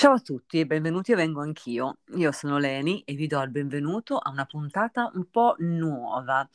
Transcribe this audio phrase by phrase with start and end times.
[0.00, 1.98] Ciao a tutti e benvenuti a Vengo Anch'io.
[2.14, 6.48] Io sono Leni e vi do il benvenuto a una puntata un po' nuova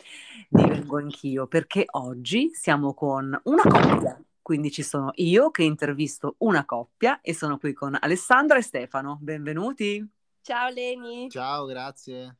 [0.49, 4.19] di Vengo Anch'io perché oggi siamo con una coppia.
[4.41, 9.19] Quindi ci sono io che intervisto una coppia e sono qui con Alessandra e Stefano.
[9.21, 10.03] Benvenuti.
[10.41, 11.29] Ciao Leni.
[11.29, 12.37] Ciao, grazie.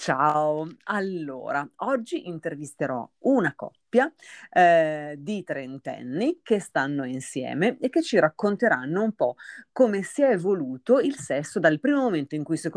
[0.00, 4.10] Ciao, allora oggi intervisterò una coppia
[4.50, 9.34] eh, di trentenni che stanno insieme e che ci racconteranno un po'
[9.72, 12.70] come si è evoluto il sesso dal primo momento in cui si,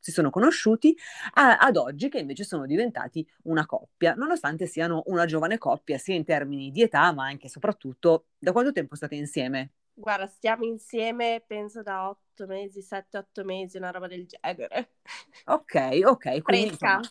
[0.00, 0.94] si sono conosciuti
[1.34, 6.14] a, ad oggi che invece sono diventati una coppia, nonostante siano una giovane coppia sia
[6.14, 9.70] in termini di età ma anche e soprattutto da quanto tempo state insieme?
[10.00, 14.94] Guarda, stiamo insieme penso da otto mesi, sette, otto mesi, una roba del genere.
[15.46, 16.42] Ok, ok.
[16.42, 16.96] Quindi, Fresca.
[16.96, 17.10] Insomma,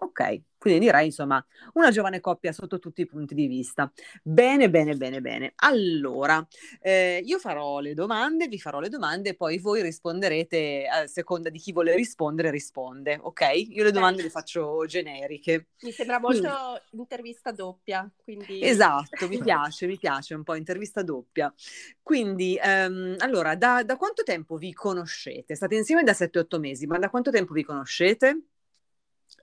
[0.00, 1.44] Ok, quindi direi insomma
[1.74, 3.90] una giovane coppia sotto tutti i punti di vista.
[4.22, 5.52] Bene, bene, bene, bene.
[5.56, 6.46] Allora,
[6.80, 11.58] eh, io farò le domande, vi farò le domande, poi voi risponderete a seconda di
[11.58, 13.40] chi vuole rispondere, risponde, ok?
[13.70, 15.70] Io le domande le faccio generiche.
[15.82, 16.80] Mi sembra molto quindi...
[16.92, 18.62] intervista doppia, quindi...
[18.62, 21.52] Esatto, mi piace, mi piace un po' intervista doppia.
[22.00, 25.56] Quindi, ehm, allora, da, da quanto tempo vi conoscete?
[25.56, 28.42] State insieme da 7-8 mesi, ma da quanto tempo vi conoscete?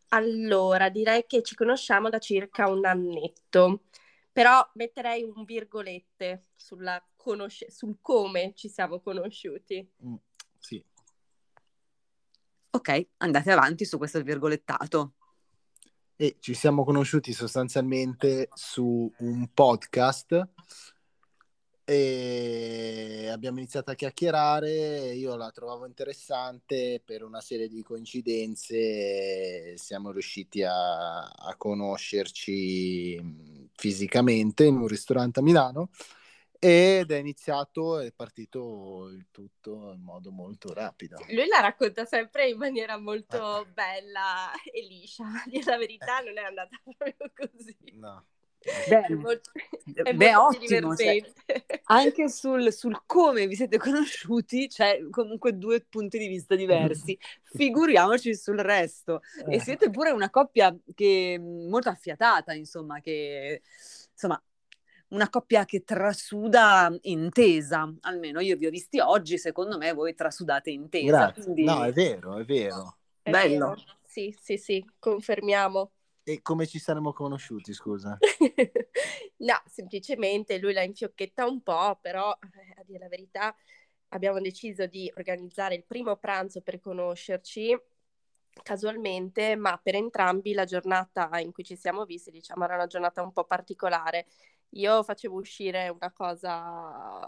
[0.10, 3.84] Allora, direi che ci conosciamo da circa un annetto,
[4.32, 9.88] però metterei un virgolette sulla conosce- sul come ci siamo conosciuti.
[10.06, 10.16] Mm,
[10.60, 10.84] sì.
[12.70, 15.14] Ok, andate avanti su questo virgolettato.
[16.18, 20.48] E ci siamo conosciuti sostanzialmente su un podcast
[21.86, 30.12] e abbiamo iniziato a chiacchierare, io la trovavo interessante per una serie di coincidenze, siamo
[30.12, 35.90] riusciti a, a conoscerci fisicamente in un ristorante a Milano
[36.58, 41.18] ed è iniziato, è partito il tutto in modo molto rapido.
[41.30, 43.68] Lui la racconta sempre in maniera molto eh.
[43.68, 45.26] bella e liscia,
[45.64, 47.78] la verità non è andata proprio così.
[47.94, 48.26] No.
[48.90, 49.52] Beh, è molto,
[50.16, 50.96] beh ottimo.
[50.96, 51.22] Cioè,
[51.84, 57.18] anche sul, sul, come vi siete conosciuti c'è comunque due punti di vista diversi.
[57.44, 59.22] Figuriamoci sul resto.
[59.48, 59.60] E eh.
[59.60, 63.62] siete pure una coppia che molto affiatata, insomma, che
[64.12, 64.42] insomma
[65.10, 70.72] una coppia che trasuda intesa, almeno io vi ho visti oggi, secondo me voi trasudate
[70.72, 71.32] intesa.
[71.32, 71.64] Quindi...
[71.64, 72.98] No, è vero, è vero.
[73.22, 73.70] È Bello.
[73.70, 73.84] Vero.
[74.04, 75.92] Sì, sì, sì, confermiamo.
[76.28, 78.18] E come ci saremmo conosciuti, scusa?
[79.38, 83.56] no, semplicemente lui la infiocchetta un po', però eh, a dire la verità
[84.10, 87.78] abbiamo deciso di organizzare il primo pranzo per conoscerci
[88.64, 93.22] casualmente, ma per entrambi la giornata in cui ci siamo visti, diciamo, era una giornata
[93.22, 94.26] un po' particolare.
[94.70, 97.20] Io facevo uscire una cosa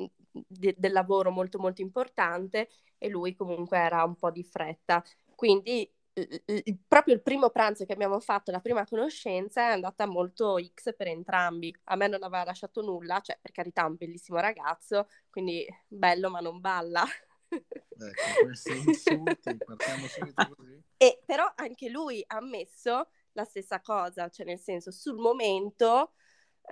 [0.00, 0.04] mm,
[0.48, 2.68] de- del lavoro molto molto importante
[2.98, 5.04] e lui comunque era un po' di fretta.
[5.34, 5.88] Quindi
[6.86, 11.08] proprio il primo pranzo che abbiamo fatto, la prima conoscenza, è andata molto X per
[11.08, 11.74] entrambi.
[11.84, 16.40] A me non aveva lasciato nulla, cioè per carità un bellissimo ragazzo, quindi bello ma
[16.40, 17.04] non balla.
[17.48, 20.82] Ecco, questi insulti, partiamo subito così.
[20.96, 26.12] E però anche lui ha ammesso la stessa cosa, cioè nel senso sul momento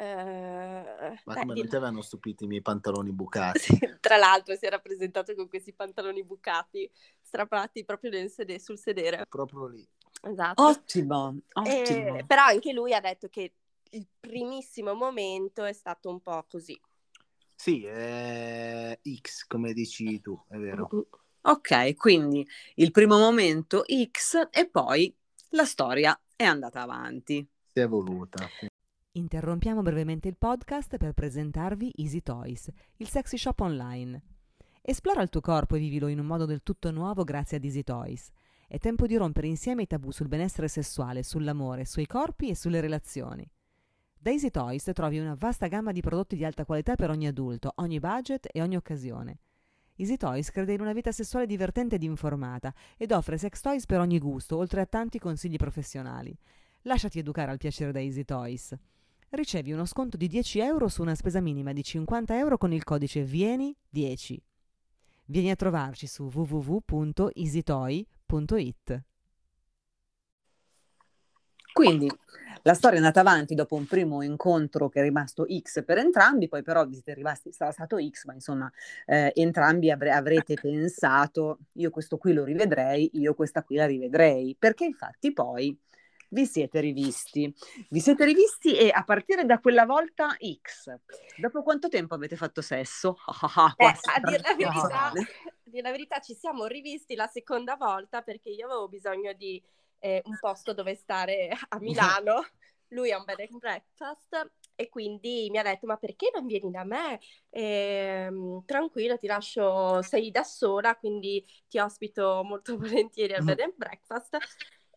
[0.00, 3.58] eh, Ma come non ti avevano stupito i miei pantaloni bucati?
[3.58, 6.88] Sì, tra l'altro si era presentato con questi pantaloni bucati,
[7.84, 9.26] proprio sede- sul sedere.
[9.28, 9.86] Proprio lì.
[10.22, 10.62] Esatto.
[10.62, 12.16] Ottimo, ottimo.
[12.16, 13.54] E, però anche lui ha detto che
[13.90, 16.80] il primissimo momento è stato un po' così.
[17.56, 20.88] Sì, è X come dici tu, è vero.
[21.40, 25.12] Ok, quindi il primo momento X e poi
[25.50, 27.44] la storia è andata avanti.
[27.66, 28.48] Si è evoluta.
[29.18, 34.22] Interrompiamo brevemente il podcast per presentarvi Easy Toys, il sexy shop online.
[34.80, 37.82] Esplora il tuo corpo e vivilo in un modo del tutto nuovo grazie ad Easy
[37.82, 38.30] Toys.
[38.68, 42.80] È tempo di rompere insieme i tabù sul benessere sessuale, sull'amore, sui corpi e sulle
[42.80, 43.44] relazioni.
[44.16, 47.72] Da Easy Toys trovi una vasta gamma di prodotti di alta qualità per ogni adulto,
[47.78, 49.40] ogni budget e ogni occasione.
[49.96, 53.98] Easy Toys crede in una vita sessuale divertente ed informata ed offre sex toys per
[53.98, 56.32] ogni gusto, oltre a tanti consigli professionali.
[56.82, 58.78] Lasciati educare al piacere da Easy Toys
[59.30, 62.84] ricevi uno sconto di 10 euro su una spesa minima di 50 euro con il
[62.84, 64.36] codice VIENI10.
[65.26, 69.02] Vieni a trovarci su www.easytoy.it.
[71.72, 72.08] Quindi
[72.62, 76.48] la storia è andata avanti dopo un primo incontro che è rimasto X per entrambi,
[76.48, 78.70] poi però siete rimasti, sarà stato X, ma insomma
[79.06, 84.56] eh, entrambi avre- avrete pensato io questo qui lo rivedrei, io questa qui la rivedrei,
[84.58, 85.78] perché infatti poi
[86.28, 87.52] vi siete rivisti.
[87.88, 90.94] Vi siete rivisti e a partire da quella volta X.
[91.36, 93.16] Dopo quanto tempo avete fatto sesso?
[93.76, 95.12] eh, a dire la verità,
[95.64, 99.62] dire la verità ci siamo rivisti la seconda volta perché io avevo bisogno di
[100.00, 102.46] eh, un posto dove stare a Milano.
[102.92, 106.70] Lui ha un bed and breakfast e quindi mi ha detto ma perché non vieni
[106.70, 107.20] da me?
[107.50, 108.30] E,
[108.64, 114.38] tranquilla, ti lascio, sei da sola, quindi ti ospito molto volentieri al bed and breakfast.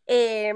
[0.06, 0.54] E,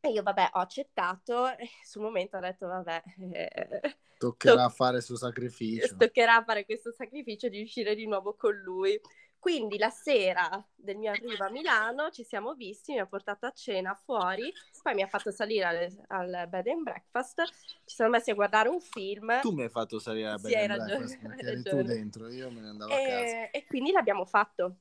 [0.00, 3.02] e io vabbè ho accettato e sul momento ho detto vabbè...
[3.32, 5.96] Eh, toccherà to- fare questo sacrificio.
[5.96, 9.00] Toccherà fare questo sacrificio di uscire di nuovo con lui.
[9.38, 13.52] Quindi la sera del mio arrivo a Milano ci siamo visti, mi ha portato a
[13.52, 14.52] cena fuori,
[14.82, 17.44] poi mi ha fatto salire al, al bed and breakfast,
[17.84, 19.40] ci siamo messi a guardare un film.
[19.40, 22.50] Tu mi hai fatto salire al bed sì, and breakfast, perché eri tu dentro, io
[22.50, 23.50] me ne andavo e, a casa.
[23.50, 24.78] E quindi l'abbiamo fatto,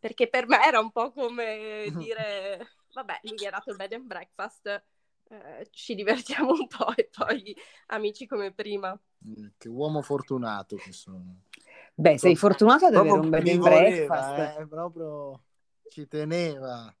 [0.00, 3.92] perché per me era un po' come dire, vabbè, lui mi ha dato il bed
[3.92, 4.84] and breakfast,
[5.28, 7.56] eh, ci divertiamo un po' e poi
[7.88, 8.98] amici come prima.
[9.26, 11.42] Mm, che uomo fortunato che sono.
[11.94, 14.58] Beh, sei fortunato ad avere un bed and breakfast.
[14.60, 15.42] Eh, proprio
[15.90, 16.94] ci teneva.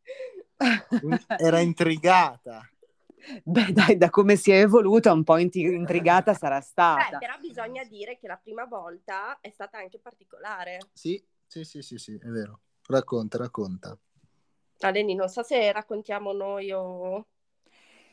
[1.38, 2.68] Era intrigata.
[3.44, 7.16] Beh, dai, da come si è evoluta, un po' intrigata sarà stata.
[7.16, 10.78] Eh, però bisogna dire che la prima volta è stata anche particolare.
[10.92, 12.60] Sì, sì, sì, sì, sì, è vero.
[12.86, 13.98] Racconta, racconta.
[14.86, 17.26] Aleni, non so se raccontiamo noi o...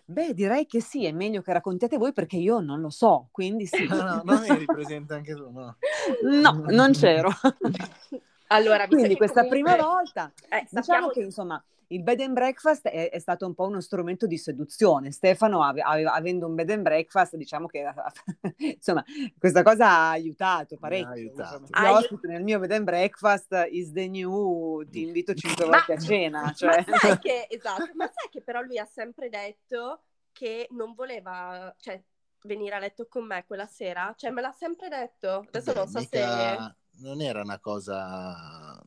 [0.08, 3.66] Beh, direi che sì, è meglio che raccontiate voi perché io non lo so, quindi
[3.66, 3.86] sì.
[3.90, 5.78] no, no, non eri presente anche tu, no?
[6.24, 7.30] No, non c'ero.
[8.48, 9.74] allora, quindi questa comunque...
[9.74, 11.08] prima volta, eh, diciamo sappiamo...
[11.10, 15.12] che insomma il bed and breakfast è, è, stato un po' uno strumento di seduzione.
[15.12, 17.86] Stefano, ave, ave, avendo un bed and breakfast, diciamo che
[18.58, 19.04] insomma,
[19.38, 21.08] questa cosa ha aiutato parecchio.
[21.08, 21.62] Ha aiutato.
[21.62, 25.98] Insomma, ospite nel mio bed and breakfast is the new, ti invito cinque volte a
[25.98, 26.52] cena.
[26.54, 26.86] Cioè.
[26.88, 30.02] Ma, sai che, esatto, ma sai che però lui ha sempre detto
[30.32, 32.02] che non voleva, cioè,
[32.44, 34.14] venire a letto con me quella sera?
[34.18, 35.46] Cioè, me l'ha sempre detto.
[35.48, 36.10] Adesso Beh, non so mica...
[36.10, 36.76] se...
[36.98, 38.82] Non era una cosa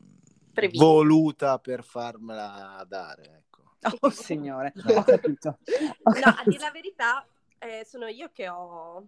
[0.53, 0.85] Prevista.
[0.85, 3.45] voluta per farmela dare.
[3.45, 3.97] Ecco.
[4.01, 5.59] Oh signore, ho capito.
[6.03, 7.27] Ho no, a dire la verità,
[7.59, 9.07] eh, sono io che ho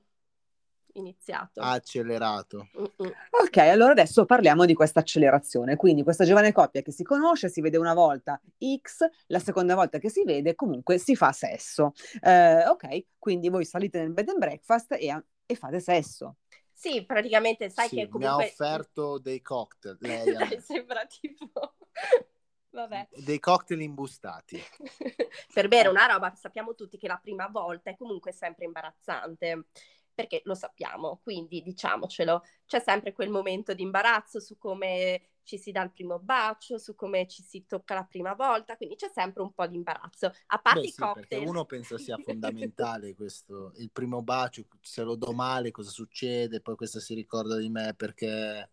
[0.95, 1.61] iniziato.
[1.61, 2.69] accelerato.
[2.79, 3.13] Mm-mm.
[3.43, 5.77] Ok, allora adesso parliamo di questa accelerazione.
[5.77, 9.99] Quindi questa giovane coppia che si conosce, si vede una volta X, la seconda volta
[9.99, 11.93] che si vede comunque si fa sesso.
[12.21, 16.37] Eh, ok, quindi voi salite nel bed and breakfast e, e fate sesso.
[16.81, 18.37] Sì, praticamente sai sì, che comunque...
[18.37, 19.99] Mi ha offerto dei cocktail.
[20.01, 21.77] Lei Dai, sembra tipo...
[22.71, 23.09] Vabbè.
[23.17, 24.59] Dei cocktail imbustati.
[25.53, 29.67] per bere una roba, sappiamo tutti che la prima volta è comunque sempre imbarazzante
[30.15, 35.73] perché lo sappiamo, quindi diciamocelo, c'è sempre quel momento di imbarazzo su come ci si
[35.73, 39.43] dà il primo bacio, su come ci si tocca la prima volta, quindi c'è sempre
[39.43, 40.33] un po' di imbarazzo.
[40.47, 41.49] A parte Beh, i sì, cocktail...
[41.49, 46.77] uno pensa sia fondamentale questo, il primo bacio, se lo do male cosa succede, poi
[46.77, 48.71] questa si ricorda di me perché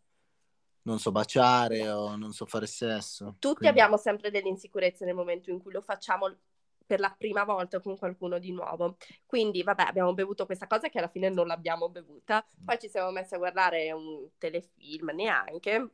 [0.83, 3.35] non so baciare o non so fare sesso.
[3.39, 3.67] Tutti quindi...
[3.67, 6.33] abbiamo sempre delle insicurezze nel momento in cui lo facciamo
[6.87, 8.97] per la prima volta con qualcuno di nuovo.
[9.25, 12.43] Quindi, vabbè, abbiamo bevuto questa cosa che alla fine non l'abbiamo bevuta.
[12.65, 15.91] Poi ci siamo messi a guardare un telefilm neanche.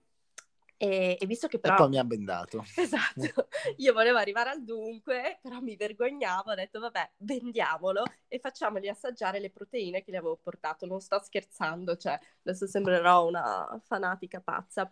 [0.77, 1.75] E, e, visto che però...
[1.75, 2.63] E poi mi ha bendato.
[2.75, 3.47] Esatto,
[3.77, 9.39] io volevo arrivare al dunque, però mi vergognavo, ho detto vabbè, vendiamolo e facciamogli assaggiare
[9.39, 10.85] le proteine che gli avevo portato.
[10.85, 14.91] Non sto scherzando, cioè adesso sembrerò una fanatica pazza.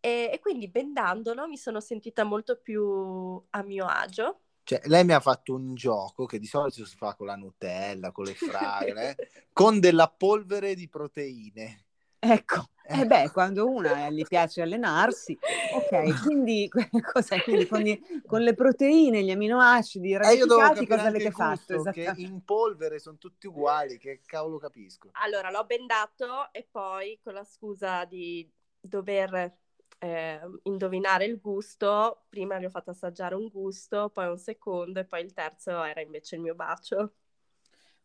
[0.00, 4.40] E, e quindi bendandolo mi sono sentita molto più a mio agio.
[4.66, 8.10] Cioè, lei mi ha fatto un gioco che di solito si fa con la Nutella,
[8.10, 9.14] con le fragole,
[9.52, 11.84] con della polvere di proteine.
[12.18, 15.38] Ecco, e eh beh, quando una gli piace allenarsi,
[15.72, 16.68] ok, quindi,
[17.12, 17.44] cos'è?
[17.44, 17.96] quindi con, gli,
[18.26, 21.82] con, le proteine, gli aminoacidi eh, radificati, cosa avete fatto?
[21.84, 25.10] Che in polvere sono tutti uguali, che cavolo capisco.
[25.12, 29.58] Allora, l'ho bendato e poi con la scusa di dover
[29.98, 35.04] eh, indovinare il gusto, prima gli ho fatto assaggiare un gusto, poi un secondo e
[35.04, 37.14] poi il terzo era invece il mio bacio.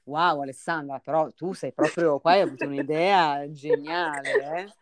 [0.03, 4.73] Wow, Alessandra, però tu sei proprio qua, hai avuto un'idea geniale, eh?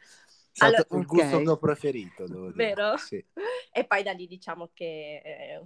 [0.59, 1.43] Allora, il gusto okay.
[1.43, 2.73] che ho preferito, devo dire.
[2.73, 2.97] Vero?
[2.97, 3.23] Sì.
[3.71, 5.65] E poi da lì diciamo che eh,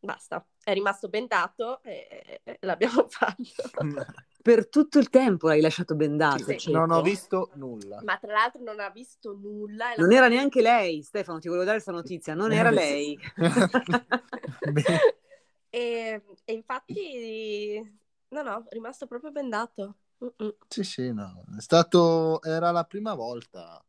[0.00, 3.70] basta, è rimasto bendato e, e l'abbiamo fatto.
[4.42, 6.44] per tutto il tempo l'hai lasciato bendato.
[6.44, 6.70] Sì, sì.
[6.70, 8.00] Non ho visto nulla.
[8.02, 9.92] Ma tra l'altro non ha visto nulla.
[9.96, 13.18] Non era neanche lei, Stefano, ti volevo dare questa notizia, non era lei.
[15.70, 17.96] e, e infatti
[18.30, 19.96] No, no, è rimasto proprio bendato.
[20.22, 20.54] Mm-mm.
[20.68, 21.44] Sì, sì, no.
[21.56, 22.42] È stato...
[22.42, 23.82] Era la prima volta.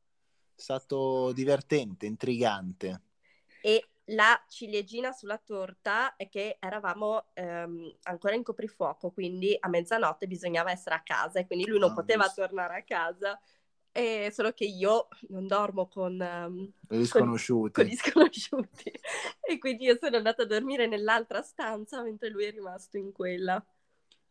[0.55, 3.01] È stato divertente, intrigante.
[3.61, 10.27] E la ciliegina sulla torta è che eravamo ehm, ancora in coprifuoco, quindi a mezzanotte
[10.27, 12.41] bisognava essere a casa e quindi lui non Ah, poteva giusto.
[12.41, 13.39] tornare a casa.
[13.91, 17.71] E solo che io non dormo con, ehm, Gli sconosciuti.
[17.81, 18.91] con gli sconosciuti
[19.41, 23.63] e quindi io sono andata a dormire nell'altra stanza mentre lui è rimasto in quella.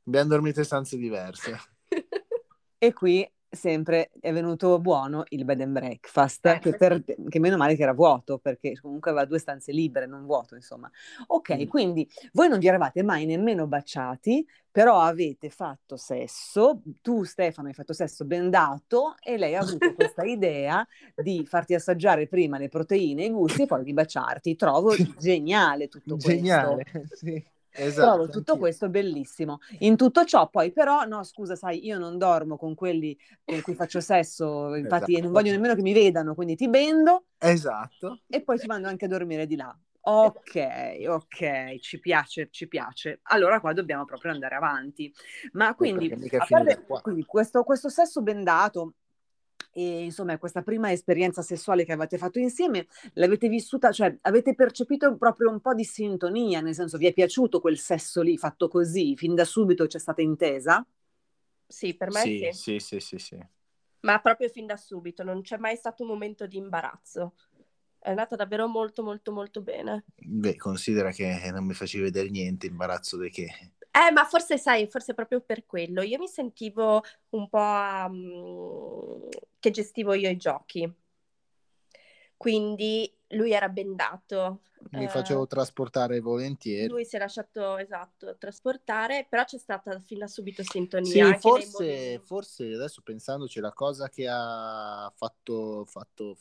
[0.04, 1.56] Abbiamo dormito in stanze diverse.
[2.80, 7.56] E qui sempre è venuto buono il bed and breakfast, Eh, che, per- che meno
[7.56, 10.90] male che era vuoto, perché comunque aveva due stanze libere, non vuoto, insomma.
[11.28, 11.66] Ok, Mm.
[11.68, 17.74] quindi voi non vi eravate mai nemmeno baciati, però avete fatto sesso, tu Stefano hai
[17.74, 20.86] fatto sesso bendato e lei ha avuto questa idea
[21.16, 24.56] di farti assaggiare prima le proteine e i gusti e poi di baciarti.
[24.56, 26.82] Trovo geniale tutto questo.
[26.82, 27.42] Geniale, sì.
[27.78, 28.08] Esatto.
[28.08, 28.58] Trovo tutto anch'io.
[28.58, 29.58] questo bellissimo.
[29.80, 33.74] In tutto ciò, poi, però, no, scusa, sai, io non dormo con quelli con cui
[33.74, 35.24] faccio sesso, infatti Esatto.
[35.24, 38.20] non voglio nemmeno che mi vedano, quindi ti bendo Esatto.
[38.28, 39.76] e poi ti mando anche a dormire di là.
[40.00, 43.20] Ok, ok, ci piace, ci piace.
[43.24, 45.12] Allora qua dobbiamo proprio andare avanti.
[45.52, 48.94] Ma quindi, mica è a parte- quindi questo, questo sesso bendato
[49.78, 55.16] e insomma questa prima esperienza sessuale che avete fatto insieme, l'avete vissuta, cioè avete percepito
[55.16, 59.16] proprio un po' di sintonia, nel senso vi è piaciuto quel sesso lì fatto così,
[59.16, 60.84] fin da subito c'è stata intesa?
[61.64, 62.38] Sì, per me sì.
[62.50, 63.46] Sì, sì, sì, sì, sì.
[64.00, 67.34] ma proprio fin da subito, non c'è mai stato un momento di imbarazzo.
[68.00, 70.04] È andata davvero molto molto molto bene.
[70.16, 73.74] Beh, considera che non mi facevi vedere niente, imbarazzo di che.
[73.98, 76.02] Eh, ma forse sai, forse proprio per quello.
[76.02, 79.28] Io mi sentivo un po' mm,
[79.58, 80.88] che gestivo io i giochi.
[82.36, 84.60] Quindi lui era bendato.
[84.90, 86.86] Mi eh, facevo trasportare volentieri.
[86.86, 91.32] Lui si è lasciato, esatto, trasportare, però c'è stata fin da subito sintonia.
[91.32, 96.36] Sì, forse, forse adesso pensandoci, la cosa che ha fatto, fatto,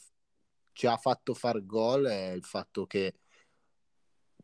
[0.73, 3.15] ci ha fatto far gol è il fatto che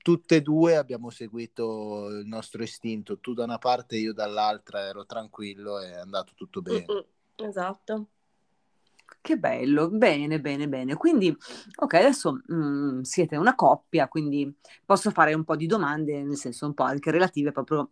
[0.03, 5.05] tutte e due abbiamo seguito il nostro istinto, tu da una parte, io dall'altra, ero
[5.05, 6.85] tranquillo e è andato tutto bene.
[6.87, 8.07] Mm-mm, esatto.
[9.21, 10.95] Che bello, bene, bene, bene.
[10.95, 11.35] Quindi,
[11.75, 14.53] ok, adesso mm, siete una coppia, quindi
[14.85, 17.91] posso fare un po' di domande, nel senso un po' anche relative proprio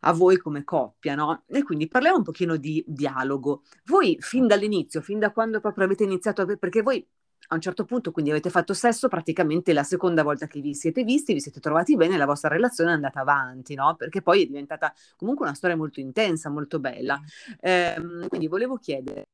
[0.00, 1.44] a voi come coppia, no?
[1.46, 3.62] E quindi parliamo un pochino di dialogo.
[3.86, 6.56] Voi fin dall'inizio, fin da quando proprio avete iniziato, a...
[6.56, 7.06] perché voi
[7.48, 11.04] a un certo punto quindi avete fatto sesso praticamente la seconda volta che vi siete
[11.04, 13.94] visti, vi siete trovati bene, la vostra relazione è andata avanti, no?
[13.96, 17.20] Perché poi è diventata comunque una storia molto intensa, molto bella.
[17.60, 19.28] Ehm, quindi volevo chiedere,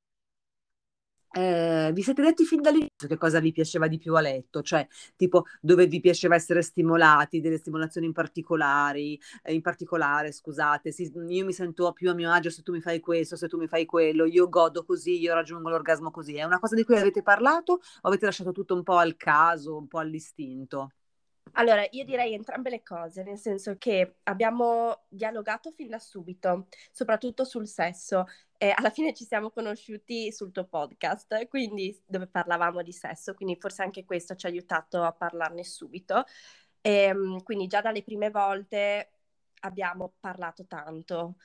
[1.33, 4.87] eh, vi siete detti fin dall'inizio che cosa vi piaceva di più a letto, cioè
[5.17, 11.11] tipo dove vi piaceva essere stimolati, delle stimolazioni in particolari, eh, in particolare, scusate, si-
[11.29, 13.67] io mi sento più a mio agio se tu mi fai questo, se tu mi
[13.69, 16.35] fai quello, io godo così, io raggiungo l'orgasmo così.
[16.37, 19.77] È una cosa di cui avete parlato o avete lasciato tutto un po' al caso,
[19.77, 20.91] un po' all'istinto?
[21.59, 27.45] Allora, io direi entrambe le cose, nel senso che abbiamo dialogato fin da subito, soprattutto
[27.45, 28.27] sul sesso.
[28.57, 33.57] E alla fine ci siamo conosciuti sul tuo podcast, quindi dove parlavamo di sesso, quindi
[33.57, 36.25] forse anche questo ci ha aiutato a parlarne subito.
[36.81, 39.11] Ehm, quindi già dalle prime volte
[39.63, 41.37] abbiamo parlato tanto.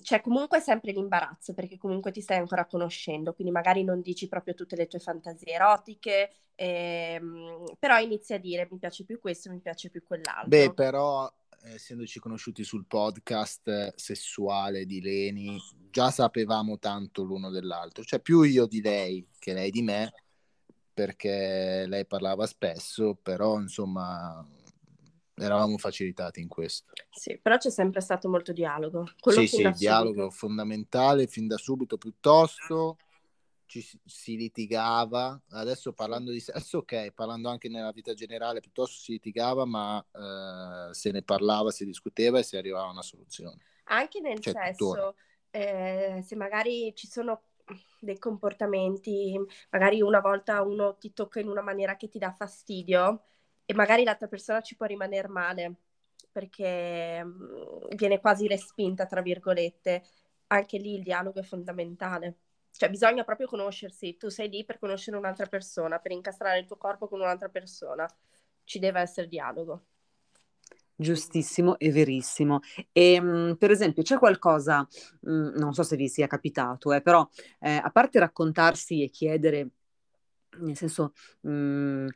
[0.00, 4.54] C'è comunque sempre l'imbarazzo perché comunque ti stai ancora conoscendo, quindi magari non dici proprio
[4.54, 9.60] tutte le tue fantasie erotiche, ehm, però inizi a dire mi piace più questo, mi
[9.60, 10.48] piace più quell'altro.
[10.48, 11.30] Beh, però,
[11.64, 18.20] eh, essendoci conosciuti sul podcast eh, sessuale di Leni, già sapevamo tanto l'uno dell'altro, cioè
[18.20, 20.12] più io di lei che lei di me,
[20.94, 24.46] perché lei parlava spesso, però insomma
[25.34, 26.92] eravamo facilitati in questo.
[27.10, 29.06] Sì, però c'è sempre stato molto dialogo.
[29.20, 30.30] Quello Sì, sì, il dialogo subito.
[30.30, 32.98] fondamentale fin da subito, piuttosto
[33.66, 39.12] ci si- litigava, adesso parlando di sesso, ok, parlando anche nella vita generale, piuttosto si
[39.12, 40.04] litigava, ma
[40.90, 43.62] eh, se ne parlava, si discuteva e si arrivava a una soluzione.
[43.84, 45.16] Anche nel Cioè, sesso,
[45.50, 47.42] eh, se magari ci sono
[48.00, 49.38] dei comportamenti,
[49.70, 53.24] magari una volta uno ti tocca in una maniera che ti dà fastidio
[53.72, 55.74] e magari l'altra persona ci può rimanere male
[56.30, 60.02] perché mm, viene quasi respinta, tra virgolette.
[60.48, 62.36] Anche lì il dialogo è fondamentale.
[62.70, 64.16] Cioè, bisogna proprio conoscersi.
[64.18, 68.06] Tu sei lì per conoscere un'altra persona, per incastrare il tuo corpo con un'altra persona.
[68.64, 69.84] Ci deve essere dialogo.
[70.94, 72.60] Giustissimo e verissimo.
[72.92, 74.86] E, mh, per esempio, c'è qualcosa,
[75.20, 77.26] mh, non so se vi sia capitato, eh, però
[77.60, 79.68] eh, a parte raccontarsi e chiedere,
[80.58, 82.06] nel senso, mh,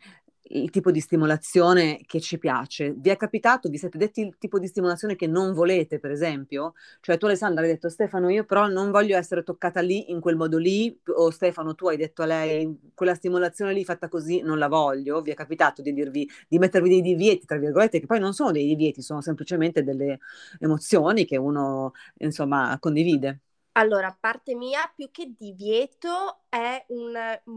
[0.51, 2.95] il tipo di stimolazione che ci piace.
[2.97, 6.75] Vi è capitato, vi siete detti il tipo di stimolazione che non volete, per esempio?
[7.01, 10.37] Cioè tu Alessandra hai detto Stefano, io però non voglio essere toccata lì, in quel
[10.37, 14.59] modo lì, o Stefano tu hai detto a lei quella stimolazione lì fatta così non
[14.59, 15.21] la voglio.
[15.23, 18.53] Vi è capitato di dirvi, di mettervi dei divieti, tra virgolette, che poi non sono
[18.53, 20.19] dei divieti, sono semplicemente delle
[20.59, 23.41] emozioni che uno, insomma, condivide?
[23.79, 27.15] Allora, parte mia, più che divieto è un,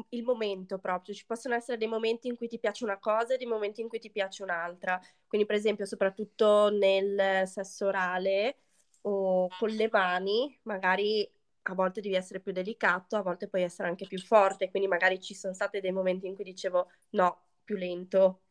[0.09, 1.15] il momento proprio.
[1.15, 3.87] Ci possono essere dei momenti in cui ti piace una cosa e dei momenti in
[3.87, 4.99] cui ti piace un'altra.
[5.27, 8.57] Quindi, per esempio, soprattutto nel sesso orale
[9.03, 11.29] o con le mani, magari
[11.63, 14.69] a volte devi essere più delicato, a volte puoi essere anche più forte.
[14.69, 18.41] Quindi, magari ci sono stati dei momenti in cui dicevo no, più lento,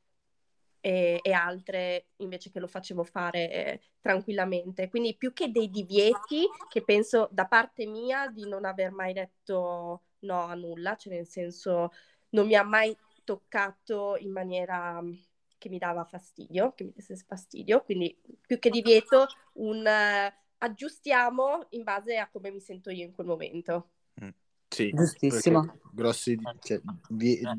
[0.88, 4.88] e, e, altre invece che lo facevo fare eh, tranquillamente.
[4.88, 10.04] Quindi più che dei divieti, che penso da parte mia di non aver mai detto
[10.20, 11.92] no a nulla, cioè nel senso
[12.30, 15.12] non mi ha mai toccato in maniera mm,
[15.58, 21.66] che mi dava fastidio, che mi desse fastidio, quindi più che divieto un uh, aggiustiamo
[21.70, 23.90] in base a come mi sento io in quel momento.
[24.24, 24.30] Mm.
[24.68, 25.80] Sì, giustissimo.
[25.92, 26.80] Grossi cioè,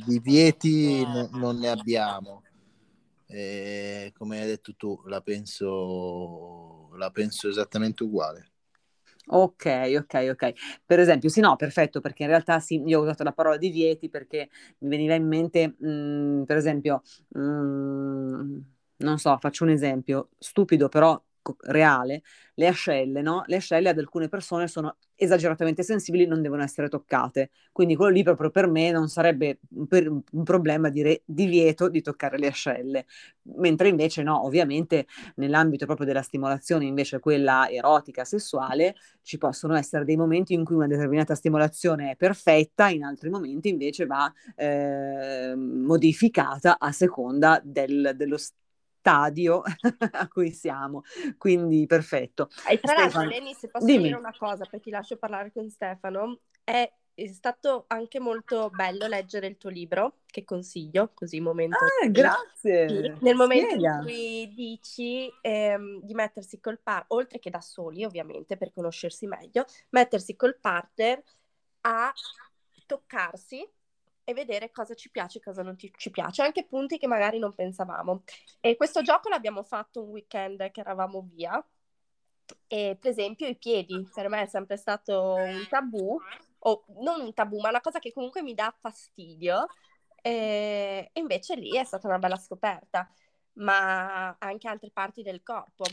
[0.05, 2.43] divieti no, non ne abbiamo.
[3.31, 8.51] E come hai detto tu, la penso, la penso esattamente uguale.
[9.31, 9.65] Ok,
[9.97, 10.53] ok, ok.
[10.85, 14.09] Per esempio, sì, no, perfetto, perché in realtà sì, io ho usato la parola divieti
[14.09, 15.87] perché mi veniva in mente, mh,
[16.41, 18.57] mm, per esempio, mh, mm,
[18.97, 21.21] non so, faccio un esempio stupido, però
[21.61, 22.21] reale,
[22.55, 23.43] le ascelle, no?
[23.47, 27.51] Le ascelle ad alcune persone sono esageratamente sensibili, non devono essere toccate.
[27.71, 32.47] Quindi quello lì proprio per me non sarebbe un, problema dire divieto di toccare le
[32.47, 33.05] ascelle.
[33.57, 40.05] Mentre invece no, ovviamente nell'ambito proprio della stimolazione, invece quella erotica, sessuale, ci possono essere
[40.05, 45.53] dei momenti in cui una determinata stimolazione è perfetta, in altri momenti invece va eh,
[45.55, 48.37] modificata a seconda del, dello
[48.99, 49.61] stadio
[50.11, 51.03] a cui siamo.
[51.37, 52.49] Quindi perfetto.
[52.69, 54.03] E tra l'altro, Leni, se posso dimmi.
[54.03, 56.91] dire una cosa, perché ti lascio parlare con Stefano, è
[57.23, 61.77] è stato anche molto bello leggere il tuo libro, che consiglio, così momento.
[61.77, 63.17] Ah, grazie!
[63.19, 63.95] Nel momento Spiega.
[63.95, 69.27] in cui dici ehm, di mettersi col partner, oltre che da soli ovviamente, per conoscersi
[69.27, 71.21] meglio, mettersi col partner
[71.81, 72.11] a
[72.85, 73.67] toccarsi
[74.29, 77.39] e vedere cosa ci piace e cosa non ti, ci piace, anche punti che magari
[77.39, 78.23] non pensavamo.
[78.59, 81.63] E questo gioco l'abbiamo fatto un weekend che eravamo via.
[82.67, 86.19] E per esempio i piedi, per me è sempre stato un tabù,
[86.59, 89.65] o non un tabù, ma una cosa che comunque mi dà fastidio.
[90.21, 93.11] E, invece lì è stata una bella scoperta,
[93.53, 95.85] ma anche altre parti del corpo.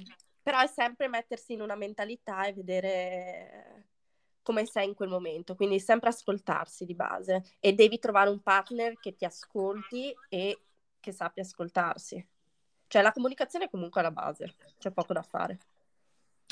[0.42, 3.87] Però è sempre mettersi in una mentalità e vedere
[4.47, 8.97] come sei in quel momento, quindi sempre ascoltarsi di base e devi trovare un partner
[9.01, 10.63] che ti ascolti e
[11.01, 12.25] che sappia ascoltarsi.
[12.87, 15.59] Cioè la comunicazione è comunque alla base, c'è poco da fare.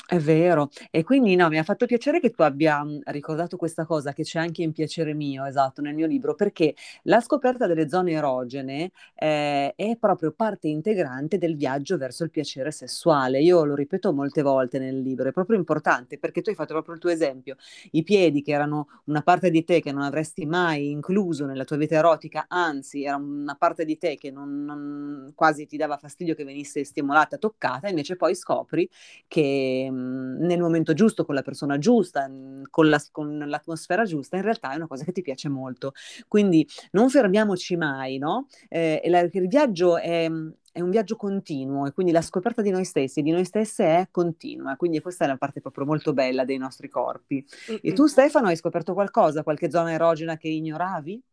[0.07, 3.85] È vero, e quindi no, mi ha fatto piacere che tu abbia mhmm, ricordato questa
[3.85, 7.89] cosa che c'è anche in Piacere mio, esatto, nel mio libro, perché la scoperta delle
[7.89, 13.41] zone erogene eh, è proprio parte integrante del viaggio verso il piacere sessuale.
[13.41, 16.93] Io lo ripeto molte volte nel libro, è proprio importante perché tu hai fatto proprio
[16.93, 17.55] il tuo esempio,
[17.91, 21.77] i piedi che erano una parte di te che non avresti mai incluso nella tua
[21.77, 26.35] vita erotica, anzi era una parte di te che non, non quasi ti dava fastidio
[26.35, 28.87] che venisse stimolata, toccata, invece poi scopri
[29.27, 34.43] che nel momento giusto, con la persona giusta, mhmm, con, la, con, l'atmosfera giusta, in
[34.43, 35.93] realtà è una cosa che ti piace molto.
[36.27, 38.47] Quindi non fermiamoci mai, no?
[38.69, 40.29] Eh, la, il viaggio è,
[40.71, 44.07] è un viaggio continuo e quindi la scoperta di noi stessi, di noi stesse è
[44.11, 47.45] continua, quindi questa è la parte proprio molto bella dei nostri corpi.
[47.71, 47.79] Mm-hmm.
[47.81, 51.23] E tu Stefano hai scoperto qualcosa, qualche zona erogena che ignoravi?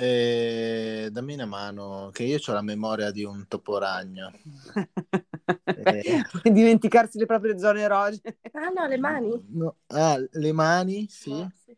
[0.00, 4.30] Eh, dammi una mano, che io ho la memoria di un toporagno.
[5.64, 6.22] eh.
[6.50, 8.38] Dimenticarsi le proprie zone erogene.
[8.52, 9.46] Ah no, le mani.
[9.50, 9.76] No.
[9.88, 11.30] Ah, le mani, sì.
[11.30, 11.76] Oh, sì.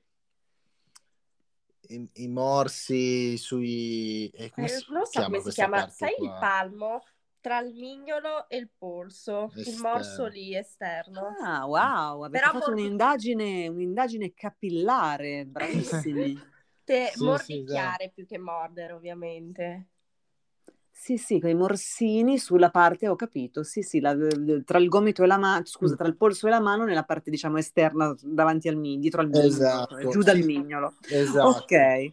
[1.89, 4.29] I, I, morsi sui...
[4.29, 6.25] Eh, come eh, non so come si chiama, sai qua?
[6.25, 7.03] il palmo?
[7.41, 9.71] tra il mignolo e il polso, Esterno.
[9.71, 11.35] il morso lì esterno.
[11.43, 12.83] Ah, wow, avete Però fatto molto...
[12.83, 16.35] un'indagine, un'indagine capillare, bravissimi.
[16.35, 19.89] Morte, sì, mordicchiare sì, più che mordere, ovviamente.
[21.01, 24.15] Sì, sì, quei morsini sulla parte, ho capito, sì, sì, la,
[24.67, 27.31] tra il gomito e la mano, scusa, tra il polso e la mano nella parte,
[27.31, 30.27] diciamo, esterna, davanti al mignolo, dietro al mignolo, esatto, giù sì.
[30.27, 30.97] dal mignolo.
[31.09, 31.49] Esatto.
[31.49, 32.13] Ok,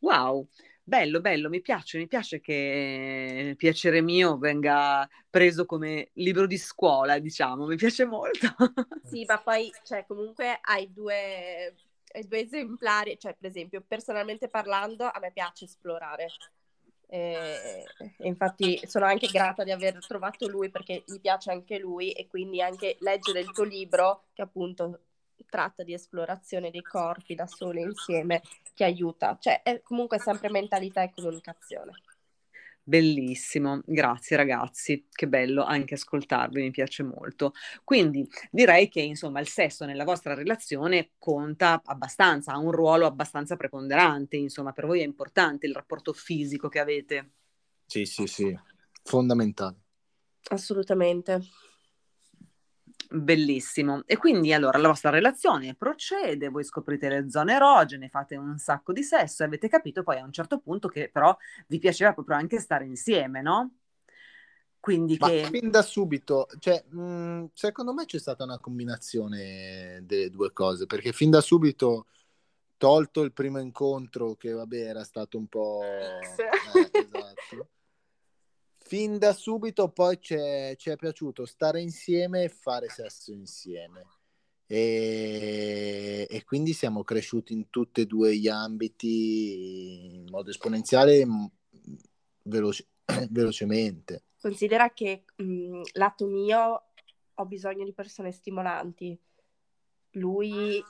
[0.00, 0.48] wow,
[0.82, 7.20] bello, bello, mi piace, mi piace che Piacere mio venga preso come libro di scuola,
[7.20, 8.48] diciamo, mi piace molto.
[9.04, 11.72] Sì, ma poi, cioè, comunque hai due
[12.14, 16.26] hai due esemplari, cioè per esempio personalmente parlando a me piace esplorare.
[17.12, 17.84] E,
[18.20, 22.62] infatti sono anche grata di aver trovato lui perché mi piace anche lui e quindi
[22.62, 24.98] anche leggere il tuo libro che appunto
[25.46, 28.40] tratta di esplorazione dei corpi da sole insieme
[28.74, 31.92] ti aiuta, cioè è comunque sempre mentalità e comunicazione.
[32.84, 37.52] Bellissimo, grazie ragazzi, che bello anche ascoltarvi, mi piace molto.
[37.84, 43.54] Quindi direi che insomma il sesso nella vostra relazione conta abbastanza, ha un ruolo abbastanza
[43.54, 47.30] preponderante, insomma per voi è importante il rapporto fisico che avete.
[47.86, 48.58] Sì, sì, sì,
[49.04, 49.76] fondamentale.
[50.50, 51.40] Assolutamente.
[53.14, 54.02] Bellissimo.
[54.06, 58.92] E quindi allora la vostra relazione procede, voi scoprite le zone erogene, fate un sacco
[58.92, 62.36] di sesso e avete capito poi a un certo punto che però vi piaceva proprio
[62.36, 63.74] anche stare insieme, no?
[64.80, 65.46] Quindi Ma che...
[65.50, 71.12] fin da subito, cioè, mh, secondo me c'è stata una combinazione delle due cose, perché
[71.12, 72.06] fin da subito,
[72.78, 75.82] tolto il primo incontro, che vabbè era stato un po'...
[75.92, 77.68] Eh, esatto
[78.92, 84.04] fin da subito poi ci è piaciuto stare insieme e fare sesso insieme.
[84.66, 91.26] E, e, quindi siamo cresciuti in tutti e due gli ambiti in modo esponenziale
[92.42, 92.88] veloce,
[93.30, 94.24] velocemente.
[94.38, 96.82] Considera che mh, lato mio
[97.32, 99.18] ho bisogno di persone stimolanti.
[100.16, 100.84] Lui,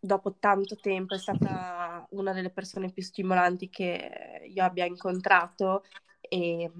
[0.00, 5.84] dopo tanto tempo, è stata una delle persone più stimolanti che io abbia incontrato
[6.30, 6.70] e,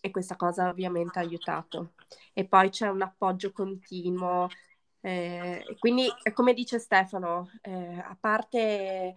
[0.00, 1.92] e, questa cosa ovviamente ha aiutato.
[2.32, 4.48] E poi c'è un appoggio continuo.
[5.00, 9.14] Eh, quindi, come dice Stefano, eh, a, parte,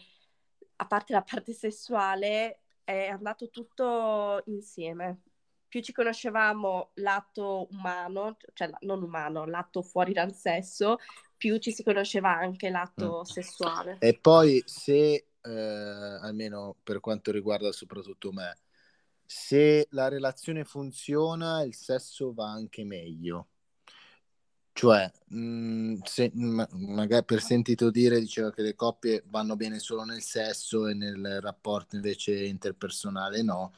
[0.75, 5.21] a parte la parte sessuale, è andato tutto insieme.
[5.67, 10.97] Più ci conoscevamo lato umano, cioè non umano, lato fuori dal sesso,
[11.35, 13.23] più ci si conosceva anche lato mm.
[13.23, 13.97] sessuale.
[13.99, 15.49] E poi se, eh,
[16.21, 18.57] almeno per quanto riguarda soprattutto me,
[19.33, 23.47] se la relazione funziona, il sesso va anche meglio.
[24.73, 29.79] Cioè, mh, mm, se, ma, magari per sentito dire, diceva che le coppie vanno bene
[29.79, 33.73] solo nel sesso e nel rapporto invece interpersonale no.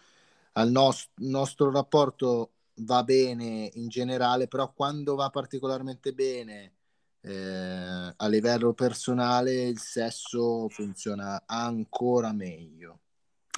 [0.54, 6.74] Al nos- nostro rapporto va bene in generale, però quando va particolarmente bene
[7.22, 13.03] eh, a livello personale, il sesso funziona ancora meglio.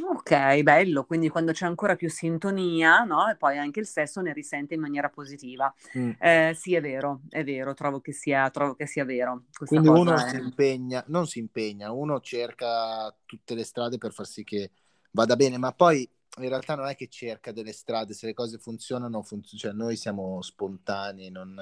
[0.04, 3.30] Ok, bello, quindi quando c'è ancora più sintonia, no?
[3.30, 5.74] E poi anche il sesso ne risente in maniera positiva.
[5.98, 6.12] Mm.
[6.20, 9.44] Eh, sì, è vero, è vero, trovo che sia, trovo che sia vero.
[9.66, 10.30] Quindi uno è...
[10.30, 14.72] si impegna, non si impegna, uno cerca tutte le strade per far sì che
[15.12, 16.08] vada bene, ma poi
[16.40, 19.96] in realtà non è che cerca delle strade, se le cose funzionano, funzion- cioè noi
[19.96, 21.58] siamo spontanei, non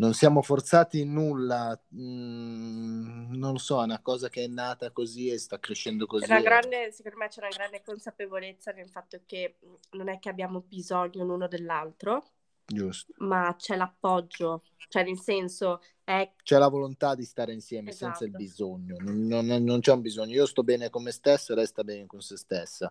[0.00, 4.90] non siamo forzati in nulla, mm, non lo so, è una cosa che è nata
[4.92, 6.26] così e sta crescendo così.
[6.26, 10.62] Grande, secondo me c'è una grande consapevolezza nel fatto che mm, non è che abbiamo
[10.62, 12.24] bisogno l'uno dell'altro,
[12.64, 13.12] Giusto.
[13.18, 16.32] ma c'è l'appoggio, cioè nel senso è...
[16.42, 18.16] C'è la volontà di stare insieme esatto.
[18.16, 21.54] senza il bisogno, non, non, non, c'è un bisogno, io sto bene con me stessa,
[21.54, 22.90] lei sta bene con se stessa,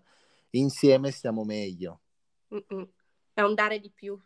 [0.50, 2.02] insieme stiamo meglio.
[2.54, 2.88] Mm-mm.
[3.32, 4.16] È un dare di più.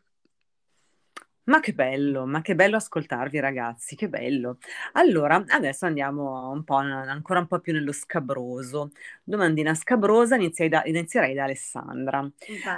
[1.47, 4.59] Ma che bello, ma che bello ascoltarvi ragazzi, che bello.
[4.93, 8.93] Allora, adesso andiamo un po', ancora un po' più nello scabroso.
[9.23, 12.19] Domandina scabrosa, da, inizierei da Alessandra.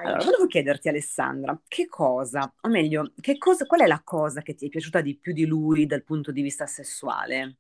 [0.03, 4.55] Allora, volevo chiederti Alessandra, che cosa, o meglio, che cosa, qual è la cosa che
[4.55, 7.59] ti è piaciuta di più di lui dal punto di vista sessuale?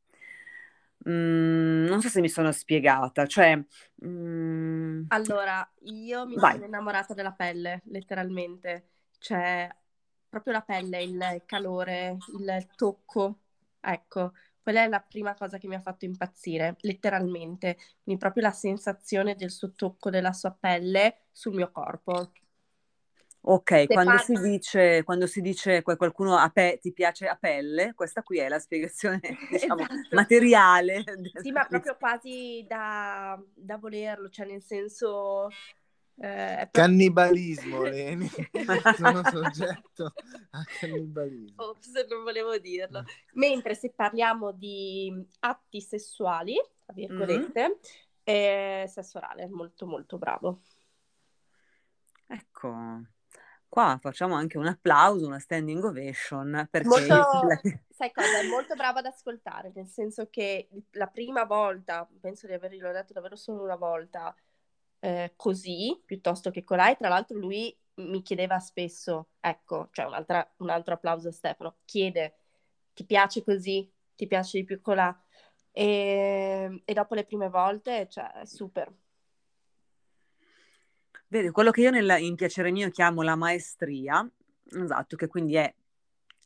[1.08, 3.56] Mm, non so se mi sono spiegata, cioè...
[4.04, 5.04] Mm...
[5.08, 6.54] Allora, io mi Vai.
[6.54, 8.88] sono innamorata della pelle, letteralmente.
[9.18, 9.70] Cioè,
[10.36, 13.38] proprio la pelle, il calore, il tocco.
[13.80, 17.76] Ecco, quella è la prima cosa che mi ha fatto impazzire, letteralmente.
[18.02, 22.32] Quindi proprio la sensazione del suo tocco della sua pelle sul mio corpo.
[23.48, 28.22] Ok, quando, si dice, quando si dice qualcuno a pe- ti piace a pelle, questa
[28.24, 30.16] qui è la spiegazione diciamo, esatto.
[30.16, 31.04] materiale.
[31.40, 35.48] Sì, ma proprio quasi da, da volerlo, cioè nel senso
[36.18, 38.28] eh, cannibalismo, Leni.
[38.96, 40.12] Sono soggetto
[40.50, 41.62] a cannibalismo.
[41.62, 43.04] Ops, non volevo dirlo.
[43.34, 47.72] Mentre se parliamo di atti sessuali, tra virgolette, mm-hmm.
[48.24, 50.60] eh, sesso orale, molto molto bravo.
[52.28, 53.02] Ecco,
[53.68, 56.88] qua facciamo anche un applauso, una standing ovation, perché...
[56.88, 57.28] Molto,
[57.90, 62.54] sai cosa, è molto brava ad ascoltare, nel senso che la prima volta, penso di
[62.54, 64.34] averglielo detto davvero solo una volta,
[65.00, 70.68] eh, così piuttosto che colà e tra l'altro lui mi chiedeva spesso, ecco, cioè un
[70.70, 72.36] altro applauso a Stefano, chiede,
[72.92, 73.90] ti piace così?
[74.14, 75.18] Ti piace di più colà?
[75.78, 78.90] e, e dopo le prime volte, cioè, super.
[81.28, 84.26] Vedi, quello che io nel, in piacere mio chiamo la maestria,
[84.70, 85.74] esatto, che quindi è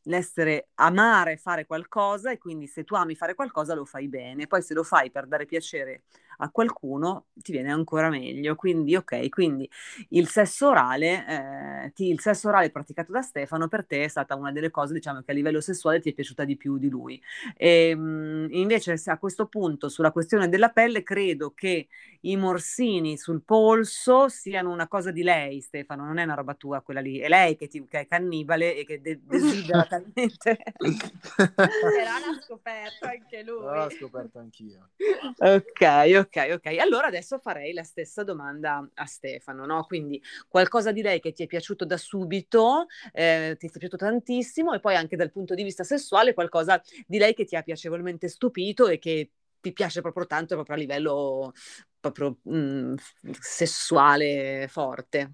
[0.05, 4.63] l'essere amare fare qualcosa e quindi se tu ami fare qualcosa lo fai bene, poi
[4.63, 6.03] se lo fai per dare piacere
[6.41, 8.55] a qualcuno ti viene ancora meglio.
[8.55, 9.69] Quindi, ok, quindi
[10.11, 14.35] il sesso orale, eh, ti, il sesso orale praticato da Stefano per te è stata
[14.35, 17.21] una delle cose, diciamo, che a livello sessuale ti è piaciuta di più di lui.
[17.57, 21.89] E, ehm, mh, invece, a questo punto, sulla questione della pelle, credo che
[22.23, 26.83] i morsini sul polso siano una cosa di lei, Stefano, non è una roba tua
[26.83, 30.59] quella lì, è lei che, ti, che è cannibale e che de- desidera talmente.
[30.77, 33.63] Però l'ha scoperto anche lui.
[33.63, 34.89] L'ho scoperto anch'io.
[35.39, 36.30] ok, ok.
[36.33, 36.79] Ok, ok.
[36.79, 39.85] Allora adesso farei la stessa domanda a Stefano, no?
[39.85, 44.73] Quindi qualcosa di lei che ti è piaciuto da subito, eh, ti è piaciuto tantissimo,
[44.73, 48.29] e poi anche dal punto di vista sessuale, qualcosa di lei che ti ha piacevolmente
[48.29, 51.53] stupito e che ti piace proprio tanto, proprio a livello
[51.99, 52.95] proprio mh, mm,
[53.41, 55.33] sessuale forte.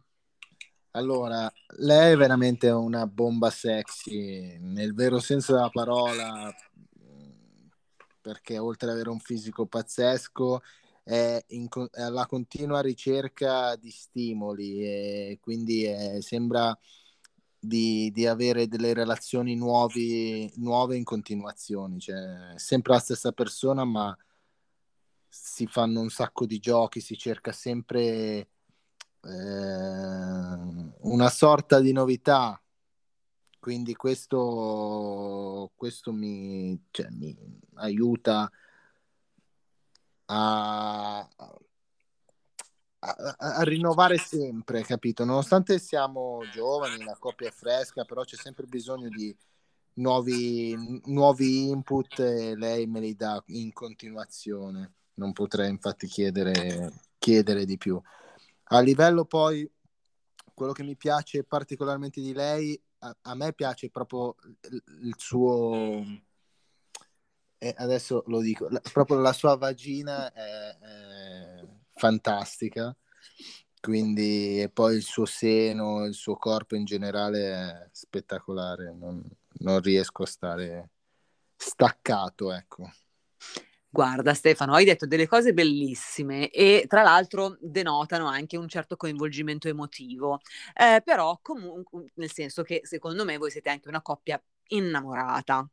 [0.92, 6.50] Allora, lei è veramente una bomba sexy, nel vero senso della parola,
[8.26, 10.62] perché oltre ad avere un fisico pazzesco
[11.06, 16.76] è, in, è alla continua ricerca di stimoli e quindi è, sembra
[17.60, 24.16] di, di, avere delle relazioni nuovi, nuove in continuazione, cioè sempre la stessa persona ma
[25.28, 28.48] si fanno un sacco di giochi, si cerca sempre
[29.20, 32.60] eh, una sorta di novità.
[33.60, 37.36] Quindi questo, questo mi, cioè, mi
[37.74, 38.50] aiuta
[40.26, 41.58] a, a,
[43.38, 45.24] a, rinnovare sempre, capito?
[45.24, 49.36] Nonostante siamo giovani, la coppia è fresca, però c'è sempre bisogno di
[49.94, 54.94] nuovi, nuovi input e lei me li dà in continuazione.
[55.14, 58.00] Non potrei infatti chiedere, chiedere di più.
[58.70, 59.68] A livello poi,
[60.52, 64.34] quello che mi piace particolarmente di lei, a, a me piace proprio
[64.70, 66.04] il, il suo
[67.58, 72.94] eh, adesso lo dico, la, proprio la sua vagina è, è fantastica,
[73.80, 79.22] quindi e poi il suo seno, il suo corpo in generale è spettacolare, non,
[79.60, 80.90] non riesco a stare
[81.56, 82.90] staccato, ecco.
[83.88, 89.68] Guarda Stefano, hai detto delle cose bellissime e tra l'altro denotano anche un certo coinvolgimento
[89.68, 90.40] emotivo,
[90.74, 95.66] eh, però comunque nel senso che secondo me voi siete anche una coppia innamorata,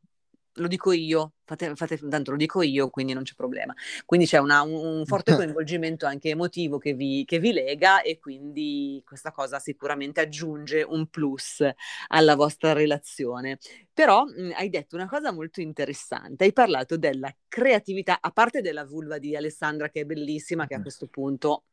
[0.54, 3.74] lo dico io, fate, fate, tanto lo dico io, quindi non c'è problema.
[4.04, 9.02] Quindi c'è una, un, forte coinvolgimento anche emotivo che vi, che vi, lega e quindi
[9.04, 11.66] questa cosa sicuramente aggiunge un plus
[12.08, 13.58] alla vostra relazione.
[13.92, 18.84] Però mh, hai detto una cosa molto interessante, hai parlato della creatività, a parte della
[18.84, 21.64] vulva di Alessandra che è bellissima, che a questo punto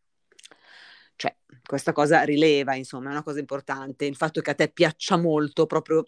[1.21, 4.05] cioè, questa cosa rileva, insomma, è una cosa importante.
[4.05, 6.03] Il fatto che a te piaccia molto proprio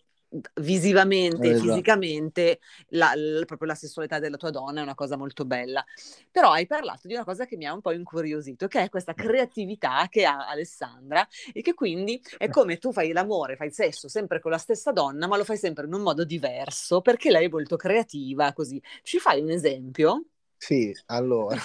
[0.56, 1.70] visivamente esatto.
[1.70, 5.84] fisicamente la, la, proprio la sessualità della tua donna è una cosa molto bella.
[6.32, 9.14] Però hai parlato di una cosa che mi ha un po' incuriosito, che è questa
[9.14, 14.08] creatività che ha Alessandra e che quindi è come tu fai l'amore, fai il sesso
[14.08, 17.46] sempre con la stessa donna, ma lo fai sempre in un modo diverso perché lei
[17.46, 18.82] è molto creativa, così.
[19.04, 20.26] Ci fai un esempio?
[20.58, 21.62] Sì, allora,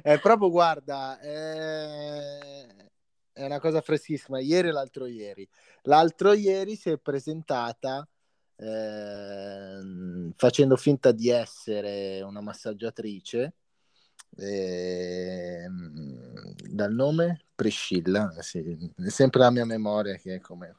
[0.00, 2.90] è proprio, guarda, è,
[3.32, 5.48] è una cosa freschissima, ieri e l'altro ieri.
[5.82, 8.06] L'altro ieri si è presentata
[8.56, 13.54] eh, facendo finta di essere una massaggiatrice
[14.36, 15.66] eh,
[16.70, 17.46] dal nome?
[17.54, 20.74] Priscilla, sì, è sempre la mia memoria che è come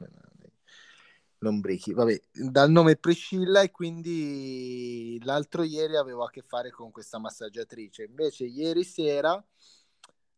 [1.44, 7.20] Lombrichi, vabbè, dal nome Priscilla e quindi l'altro ieri avevo a che fare con questa
[7.20, 9.44] massaggiatrice, invece ieri sera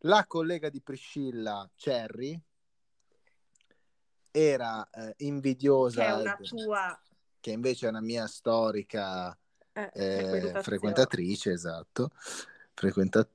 [0.05, 2.39] la collega di Priscilla, Cherry,
[4.31, 7.01] era eh, invidiosa, che è una tua...
[7.39, 9.37] che invece è una mia storica
[9.71, 12.09] eh, eh, frequentatrice, esatto,
[12.73, 13.33] frequentatrice.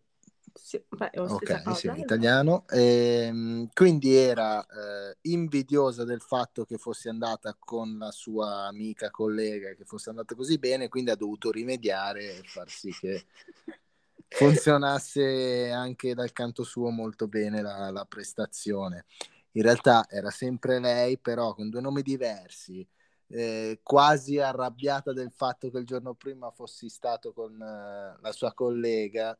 [0.53, 2.67] Sì, beh, ok, sì, in italiano.
[2.69, 9.11] E, ehm, quindi era eh, invidiosa del fatto che fosse andata con la sua amica
[9.11, 13.25] collega, che fosse andata così bene, quindi ha dovuto rimediare e far sì che
[14.31, 19.05] funzionasse anche dal canto suo molto bene la, la prestazione
[19.53, 22.87] in realtà era sempre lei, però con due nomi diversi,
[23.29, 28.53] eh, quasi arrabbiata del fatto che il giorno prima fossi stato con uh, la sua
[28.53, 29.37] collega.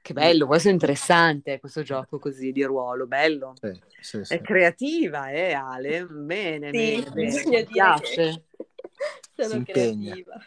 [0.00, 3.54] Che bello, questo è interessante, questo gioco così di ruolo, bello.
[3.60, 4.34] Sì, sì, sì.
[4.34, 6.06] È creativa, eh Ale?
[6.06, 7.44] Bene, sì, bene, bene.
[7.46, 8.44] Mi piace.
[9.36, 10.38] Sono creativa.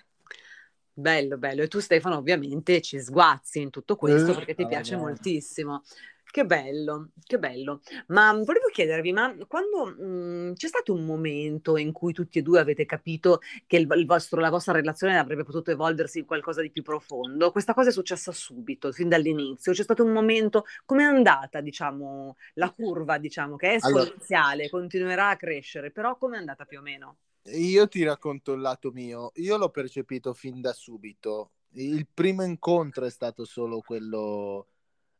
[0.94, 1.62] Bello, bello.
[1.64, 5.02] E tu Stefano ovviamente ci sguazzi in tutto questo Eh, perché ti ah, piace no.
[5.02, 5.84] moltissimo.
[6.32, 7.82] Che bello, che bello.
[8.08, 12.62] Ma volevo chiedervi, ma quando mh, c'è stato un momento in cui tutti e due
[12.62, 16.72] avete capito che il, il vostro- la vostra relazione avrebbe potuto evolversi in qualcosa di
[16.72, 17.52] più profondo?
[17.52, 19.74] Questa cosa è successa subito, fin dall'inizio.
[19.74, 25.30] C'è stato un momento, com'è andata, diciamo, la curva, diciamo, che è Allora- esponenziale, continuerà
[25.32, 27.18] a crescere, però com'è andata più o meno?
[27.44, 29.32] Io ti racconto il lato mio.
[29.36, 31.52] Io l'ho percepito fin da subito.
[31.74, 34.68] Il primo incontro è stato solo quello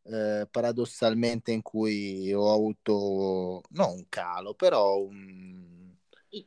[0.04, 5.96] eh, paradossalmente in cui ho avuto non un calo, però un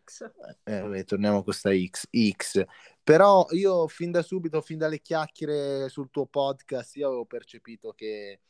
[0.04, 0.30] X.
[0.64, 2.64] eh, torniamo a questa X, X.
[3.02, 8.40] Però io fin da subito, fin dalle chiacchiere sul tuo podcast, io avevo percepito che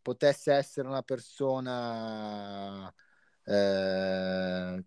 [0.00, 2.92] potesse essere una persona
[3.44, 4.84] eh,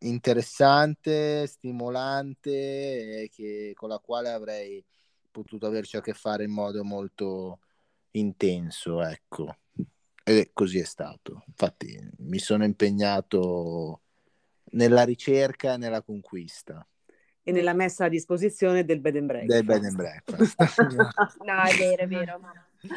[0.00, 4.84] interessante, stimolante, e che, con la quale avrei
[5.30, 7.60] potuto averci a che fare in modo molto
[8.12, 9.56] intenso, ecco.
[10.24, 11.44] E così è stato.
[11.46, 14.02] Infatti mi sono impegnato
[14.72, 16.86] nella ricerca e nella conquista
[17.42, 19.54] E nella messa a disposizione del bed and breakfast.
[19.54, 20.56] del bed and breakfast.
[21.44, 22.40] No, è vero, è vero.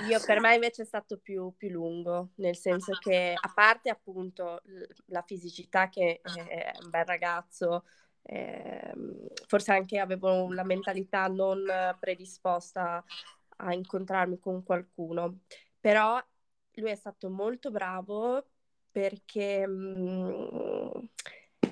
[0.07, 4.61] Io, per me invece è stato più, più lungo, nel senso che a parte appunto
[5.07, 7.85] la fisicità che è un bel ragazzo,
[8.23, 11.63] ehm, forse anche avevo la mentalità non
[11.99, 13.03] predisposta
[13.57, 15.41] a incontrarmi con qualcuno,
[15.79, 16.21] però
[16.75, 18.45] lui è stato molto bravo
[18.91, 20.89] perché mm,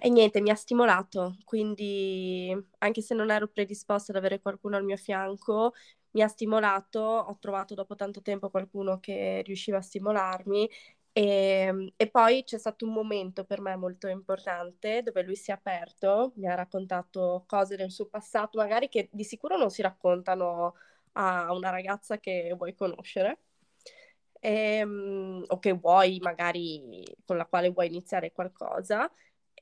[0.01, 4.85] e niente, mi ha stimolato, quindi anche se non ero predisposta ad avere qualcuno al
[4.85, 5.73] mio fianco,
[6.11, 10.69] mi ha stimolato, ho trovato dopo tanto tempo qualcuno che riusciva a stimolarmi
[11.11, 15.53] e, e poi c'è stato un momento per me molto importante dove lui si è
[15.53, 20.75] aperto, mi ha raccontato cose del suo passato, magari che di sicuro non si raccontano
[21.13, 23.39] a una ragazza che vuoi conoscere.
[24.41, 29.11] Ehm, o che vuoi magari con la quale vuoi iniziare qualcosa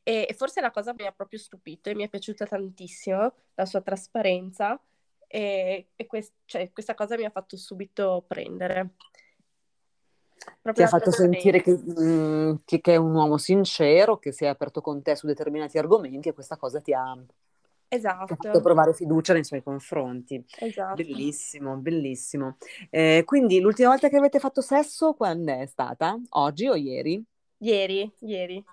[0.04, 3.82] e forse la cosa mi ha proprio stupito e mi è piaciuta tantissimo la sua
[3.82, 4.80] trasparenza
[5.28, 8.96] e, e quest- cioè, questa cosa mi ha fatto subito prendere.
[10.74, 12.02] Ti Proprio ha la fatto sentire che, trasparenza.
[12.02, 15.78] mm, che- che è un uomo sincero, che si è aperto con te su determinati
[15.80, 17.16] argomenti e questa cosa ti ha,
[18.24, 20.44] ti ha fatto Esatto, provare fiducia nei suoi confronti.
[20.60, 20.94] esatto.
[20.94, 22.58] Bellissimo, bellissimo.
[22.90, 26.20] Eh, quindi l'ultima volta che avete fatto sesso quando è stata?
[26.32, 27.24] Oggi o ieri?
[27.60, 28.66] Ieri, ieri.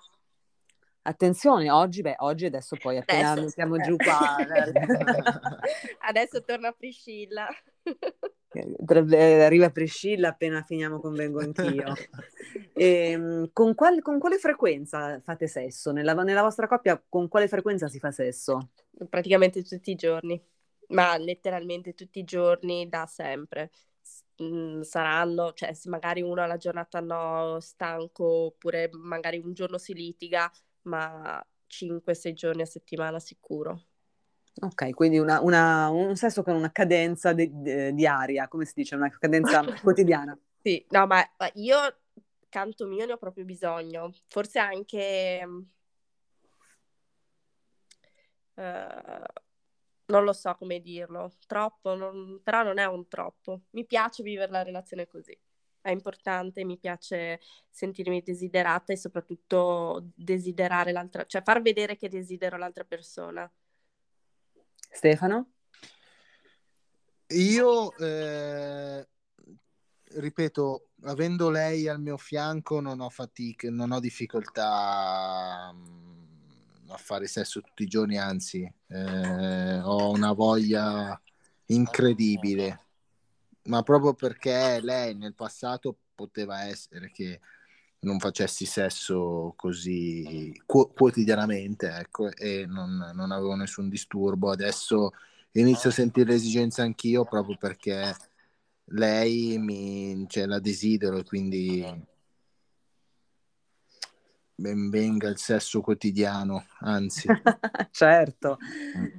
[1.07, 3.81] Attenzione, oggi, beh, oggi adesso poi appena Adesso, mettiamo eh.
[3.83, 4.37] giù qua,
[6.09, 7.47] Adesso torna Priscilla.
[8.53, 11.93] eh, arriva Priscilla appena finiamo con Vengo Anch'io.
[12.77, 15.91] Ehm, con, qual- con quale frequenza fate sesso?
[15.91, 18.69] Nella, nella vostra coppia con quale frequenza si fa sesso?
[19.09, 20.41] praticamente tutti i giorni,
[20.89, 23.71] ma letteralmente tutti i giorni da sempre.
[24.41, 29.93] Mm, saranno, cioè, se magari uno alla giornata no, stanco, oppure magari un giorno si
[29.93, 30.51] litiga,
[30.85, 33.85] ma 5-6 giorni a settimana sicuro.
[34.61, 38.95] Ok, quindi una- una- un sesso con una cadenza di- di- diaria, come si dice,
[38.95, 40.37] una cadenza quotidiana.
[40.61, 41.21] Sì, no, ma
[41.55, 41.77] io
[42.49, 44.11] canto mio ne ho proprio bisogno.
[44.27, 45.45] Forse anche
[48.55, 49.21] eh,
[50.07, 53.63] non lo so come dirlo, troppo, non- però non è un troppo.
[53.71, 55.37] Mi piace vivere la relazione così.
[55.85, 62.57] È importante, mi piace sentirmi desiderata e soprattutto desiderare l'altra, cioè far vedere che desidero
[62.57, 63.47] l'altra persona.
[64.89, 65.51] Stefano?
[67.27, 69.07] Io, eh,
[70.05, 77.27] ripeto, avendo lei al mio fianco non ho fatica, non ho difficoltà mm, a fare
[77.27, 81.21] sesso tutti i giorni, anzi, eh, ho una voglia
[81.67, 82.84] incredibile,
[83.65, 87.39] ma proprio perché lei nel passato poteva essere che
[87.99, 94.51] non facessi sesso così qu- quotidianamente, ecco, e non, non avevo nessun disturbo.
[94.51, 95.11] Adesso
[95.53, 98.15] inizio a sentire l'esigenza anch'io proprio perché
[98.89, 101.83] lei mi, cioè, la desidero e quindi
[104.55, 107.33] ben venga il sesso quotidiano, anzi.
[107.95, 108.59] Certo,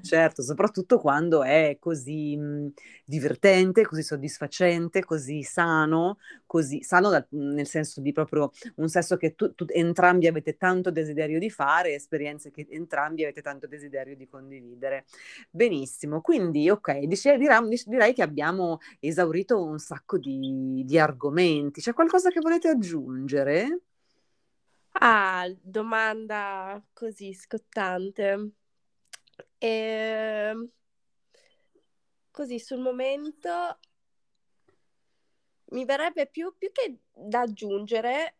[0.00, 2.72] certo, soprattutto quando è così mh,
[3.06, 9.34] divertente, così soddisfacente, così sano, così sano dal- nel senso di proprio un sesso che
[9.34, 14.28] tu- tu- entrambi avete tanto desiderio di fare, esperienze che entrambi avete tanto desiderio di
[14.28, 15.06] condividere.
[15.50, 21.80] Benissimo, quindi ok, dice- dic- direi che abbiamo esaurito un sacco di, di argomenti.
[21.80, 23.80] C'è qualcosa che volete aggiungere?
[25.00, 28.52] Ah, domanda così scottante.
[29.60, 30.70] Ehm,
[32.30, 33.50] così sul momento
[35.70, 38.36] mi verrebbe più, più che da aggiungere,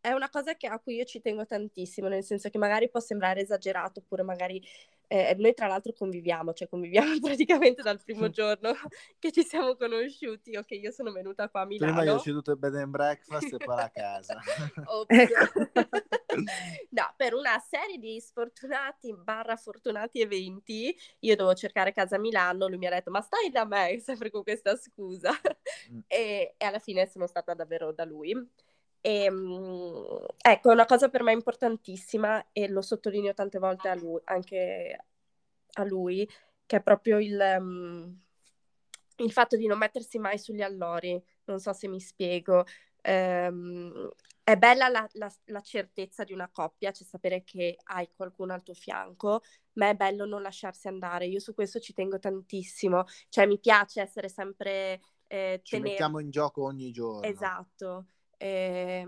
[0.00, 2.98] è una cosa che, a cui io ci tengo tantissimo, nel senso che magari può
[3.00, 4.60] sembrare esagerato, oppure magari
[5.12, 8.72] eh, noi tra l'altro conviviamo, cioè conviviamo praticamente dal primo giorno
[9.18, 11.92] che ci siamo conosciuti o che io sono venuta qua a Milano.
[11.92, 14.40] Prima io ho ceduto il bed and breakfast e poi a casa.
[15.12, 15.70] Ecco.
[16.90, 22.66] no, per una serie di sfortunati barra fortunati eventi, io dovevo cercare casa a Milano,
[22.66, 25.30] lui mi ha detto ma stai da me, sempre con questa scusa.
[25.92, 25.98] Mm.
[26.06, 28.34] e, e alla fine sono stata davvero da lui.
[29.04, 33.94] E, ehm, ecco, è una cosa per me importantissima e lo sottolineo tante volte a
[33.96, 35.06] lui, anche
[35.74, 36.26] a lui,
[36.64, 38.16] che è proprio il, um,
[39.16, 41.20] il fatto di non mettersi mai sugli allori.
[41.44, 42.64] Non so se mi spiego.
[43.02, 44.08] Um,
[44.44, 48.62] è bella la, la, la, certezza di una coppia, cioè sapere che hai qualcuno al
[48.62, 49.42] tuo fianco,
[49.74, 51.26] ma è bello non lasciarsi andare.
[51.26, 55.00] Io su questo ci tengo tantissimo, cioè mi piace essere sempre...
[55.26, 55.90] Eh, ci tener...
[55.90, 57.22] mettiamo in gioco ogni giorno.
[57.22, 58.06] Esatto
[58.42, 59.06] eh,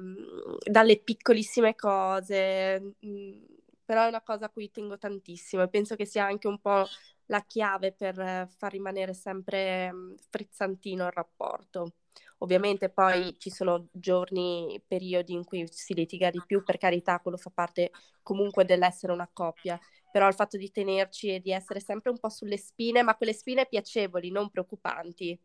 [0.70, 3.42] dalle piccolissime cose, mm,
[3.84, 6.86] però è una cosa a cui tengo tantissimo e penso che sia anche un po'
[7.26, 11.94] la chiave per far rimanere sempre mm, frizzantino il rapporto.
[12.38, 17.36] Ovviamente poi ci sono giorni, periodi in cui si litiga di più, per carità, quello
[17.36, 17.90] fa parte
[18.22, 19.80] comunque dell'essere una coppia,
[20.12, 23.32] però il fatto di tenerci e di essere sempre un po' sulle spine, ma quelle
[23.32, 25.36] spine piacevoli, non preoccupanti,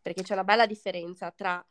[0.00, 1.62] perché c'è una bella differenza tra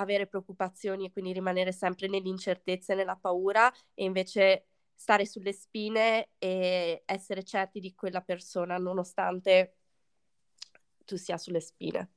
[0.00, 6.30] avere preoccupazioni e quindi rimanere sempre nell'incertezza e nella paura e invece stare sulle spine
[6.38, 9.76] e essere certi di quella persona nonostante
[11.04, 12.10] tu sia sulle spine.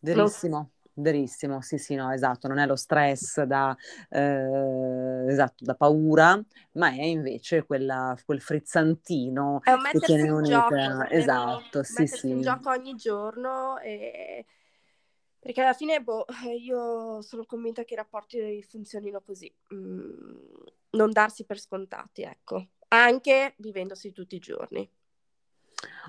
[0.00, 0.56] Verissimo.
[0.56, 0.70] Non...
[0.92, 3.74] Verissimo, sì, sì, no, esatto, non è lo stress da,
[4.10, 6.38] eh, esatto, da paura,
[6.72, 10.74] ma è invece quella, quel frizzantino è un mettersi in gioco,
[11.08, 12.28] esatto, sì, sì.
[12.30, 14.44] in gioco ogni giorno e
[15.50, 16.26] perché alla fine, boh,
[16.60, 20.36] io sono convinta che i rapporti funzionino così, mm,
[20.90, 24.88] non darsi per scontati, ecco, anche vivendosi tutti i giorni.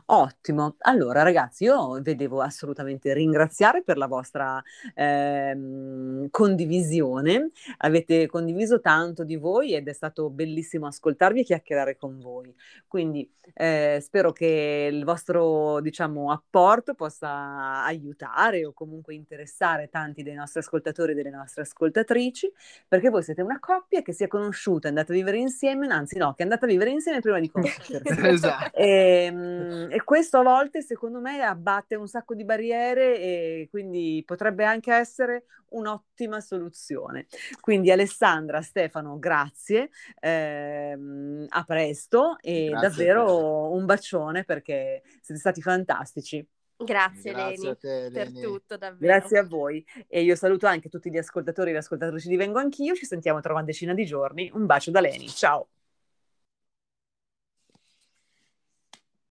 [0.06, 4.62] Ottimo, allora ragazzi io vi devo assolutamente ringraziare per la vostra
[4.94, 12.20] ehm, condivisione, avete condiviso tanto di voi ed è stato bellissimo ascoltarvi e chiacchierare con
[12.20, 12.54] voi,
[12.88, 20.36] quindi eh, spero che il vostro diciamo apporto possa aiutare o comunque interessare tanti dei
[20.36, 22.52] nostri ascoltatori e delle nostre ascoltatrici,
[22.88, 26.18] perché voi siete una coppia che si è conosciuta, è andata a vivere insieme, anzi
[26.18, 28.28] no, che è andata a vivere insieme prima di conoscersi.
[28.28, 28.78] esatto.
[28.78, 34.24] E, ehm, e questo a volte secondo me abbatte un sacco di barriere e quindi
[34.26, 37.28] potrebbe anche essere un'ottima soluzione.
[37.60, 45.62] Quindi Alessandra, Stefano, grazie, ehm, a presto e grazie davvero un bacione perché siete stati
[45.62, 46.46] fantastici.
[46.84, 48.98] Grazie, Grazie te, per tutto, davvero.
[49.00, 49.86] Grazie a voi.
[50.08, 52.96] E io saluto anche tutti gli ascoltatori e le ascoltatrici di Vengo Anch'io.
[52.96, 54.50] Ci sentiamo tra una decina di giorni.
[54.54, 55.28] Un bacio da Leni.
[55.28, 55.68] Ciao.